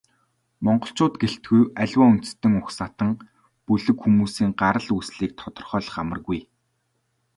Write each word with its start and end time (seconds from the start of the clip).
Монголчууд 0.65 1.13
гэлтгүй, 1.21 1.63
аливаа 1.81 2.09
үндэстэн 2.13 2.53
угсаатан, 2.61 3.11
бүлэг 3.65 3.97
хүмүүсийн 4.01 4.51
гарал 4.61 4.89
үүслийг 4.95 5.31
тодорхойлох 5.39 5.95
амаргүй. 6.03 6.39